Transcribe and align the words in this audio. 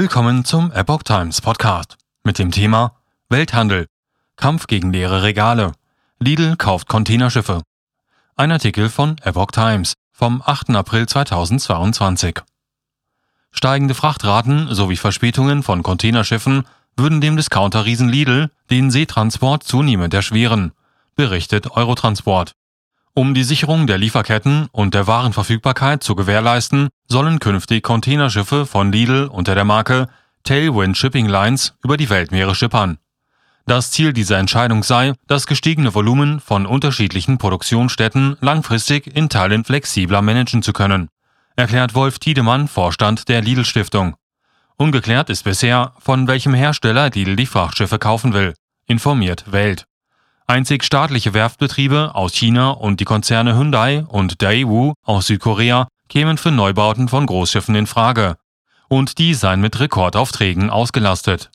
Willkommen 0.00 0.44
zum 0.44 0.70
Epoch 0.70 1.02
Times 1.02 1.40
Podcast 1.40 1.96
mit 2.22 2.38
dem 2.38 2.52
Thema 2.52 2.94
Welthandel. 3.30 3.88
Kampf 4.36 4.68
gegen 4.68 4.92
leere 4.92 5.24
Regale. 5.24 5.72
Lidl 6.20 6.54
kauft 6.54 6.86
Containerschiffe. 6.86 7.62
Ein 8.36 8.52
Artikel 8.52 8.90
von 8.90 9.16
Epoch 9.24 9.50
Times 9.50 9.94
vom 10.12 10.40
8. 10.46 10.70
April 10.70 11.08
2022. 11.08 12.42
Steigende 13.50 13.94
Frachtraten 13.96 14.72
sowie 14.72 14.94
Verspätungen 14.94 15.64
von 15.64 15.82
Containerschiffen 15.82 16.62
würden 16.96 17.20
dem 17.20 17.36
Discounter-Riesen 17.36 18.08
Lidl 18.08 18.52
den 18.70 18.92
Seetransport 18.92 19.64
zunehmend 19.64 20.14
erschweren, 20.14 20.70
berichtet 21.16 21.72
Eurotransport. 21.72 22.52
Um 23.18 23.34
die 23.34 23.42
Sicherung 23.42 23.88
der 23.88 23.98
Lieferketten 23.98 24.68
und 24.70 24.94
der 24.94 25.08
Warenverfügbarkeit 25.08 26.04
zu 26.04 26.14
gewährleisten, 26.14 26.88
sollen 27.08 27.40
künftig 27.40 27.82
Containerschiffe 27.82 28.64
von 28.64 28.92
Lidl 28.92 29.24
unter 29.24 29.56
der 29.56 29.64
Marke 29.64 30.06
Tailwind 30.44 30.96
Shipping 30.96 31.26
Lines 31.26 31.74
über 31.82 31.96
die 31.96 32.10
Weltmeere 32.10 32.54
schippern. 32.54 32.98
Das 33.66 33.90
Ziel 33.90 34.12
dieser 34.12 34.38
Entscheidung 34.38 34.84
sei, 34.84 35.14
das 35.26 35.48
gestiegene 35.48 35.96
Volumen 35.96 36.38
von 36.38 36.64
unterschiedlichen 36.64 37.38
Produktionsstätten 37.38 38.36
langfristig 38.40 39.08
in 39.08 39.28
Teilen 39.28 39.64
flexibler 39.64 40.22
managen 40.22 40.62
zu 40.62 40.72
können, 40.72 41.08
erklärt 41.56 41.96
Wolf 41.96 42.20
Tiedemann, 42.20 42.68
Vorstand 42.68 43.28
der 43.28 43.42
Lidl 43.42 43.64
Stiftung. 43.64 44.14
Ungeklärt 44.76 45.28
ist 45.28 45.42
bisher, 45.42 45.92
von 45.98 46.28
welchem 46.28 46.54
Hersteller 46.54 47.10
Lidl 47.10 47.34
die 47.34 47.46
Frachtschiffe 47.46 47.98
kaufen 47.98 48.32
will, 48.32 48.54
informiert 48.86 49.50
Welt. 49.50 49.87
Einzig 50.50 50.82
staatliche 50.82 51.34
Werftbetriebe 51.34 52.14
aus 52.14 52.32
China 52.32 52.70
und 52.70 53.00
die 53.00 53.04
Konzerne 53.04 53.54
Hyundai 53.54 54.06
und 54.08 54.40
Daewoo 54.40 54.94
aus 55.04 55.26
Südkorea 55.26 55.88
kämen 56.08 56.38
für 56.38 56.50
Neubauten 56.50 57.08
von 57.08 57.26
Großschiffen 57.26 57.74
in 57.74 57.86
Frage. 57.86 58.36
Und 58.88 59.18
die 59.18 59.34
seien 59.34 59.60
mit 59.60 59.78
Rekordaufträgen 59.78 60.70
ausgelastet. 60.70 61.50